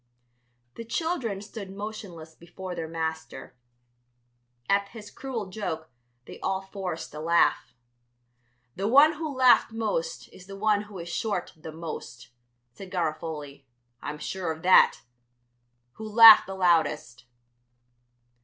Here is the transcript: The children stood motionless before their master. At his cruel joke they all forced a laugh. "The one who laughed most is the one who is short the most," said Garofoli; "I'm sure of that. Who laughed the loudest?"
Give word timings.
The 0.77 0.83
children 0.83 1.41
stood 1.43 1.69
motionless 1.69 2.33
before 2.33 2.73
their 2.73 2.87
master. 2.87 3.55
At 4.67 4.87
his 4.87 5.11
cruel 5.11 5.45
joke 5.51 5.91
they 6.25 6.39
all 6.39 6.61
forced 6.63 7.13
a 7.13 7.19
laugh. 7.19 7.75
"The 8.75 8.87
one 8.87 9.13
who 9.13 9.31
laughed 9.31 9.71
most 9.71 10.27
is 10.29 10.47
the 10.47 10.57
one 10.57 10.81
who 10.89 10.97
is 10.97 11.07
short 11.07 11.53
the 11.55 11.71
most," 11.71 12.29
said 12.73 12.89
Garofoli; 12.89 13.67
"I'm 14.01 14.17
sure 14.17 14.51
of 14.51 14.63
that. 14.63 15.01
Who 15.97 16.09
laughed 16.09 16.47
the 16.47 16.55
loudest?" 16.55 17.25